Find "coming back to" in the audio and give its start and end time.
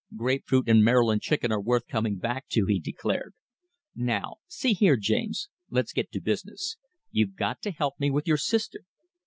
1.85-2.65